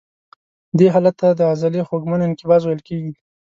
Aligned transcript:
دې 0.77 0.87
حالت 0.93 1.15
ته 1.21 1.27
د 1.39 1.41
عضلې 1.51 1.81
خوږمن 1.87 2.19
انقباض 2.23 2.61
ویل 2.65 2.81
کېږي. 2.89 3.13